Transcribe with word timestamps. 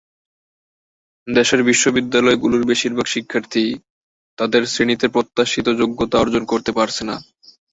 দেশের 1.27 1.61
বিদ্যালয়গুলোর 1.95 2.63
বেশির 2.65 2.93
ভাগ 2.93 3.07
শিক্ষার্থীই 3.07 3.71
তাদের 4.37 4.61
শ্রেণীতে 4.67 5.07
প্রত্যাশিত 5.07 5.67
যোগ্যতা 5.81 6.15
অর্জন 6.19 6.43
করতে 6.45 6.71
পারছে 6.77 7.01
না। 7.05 7.15